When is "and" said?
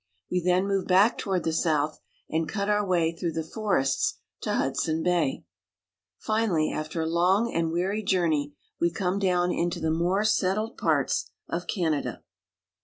2.27-2.49, 7.53-7.71